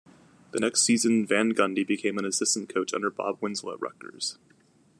[0.49, 4.39] The next season, Van Gundy became an assistant coach under Bob Wenzel at Rutgers.